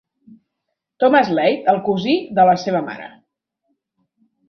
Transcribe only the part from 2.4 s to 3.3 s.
de la seva mare.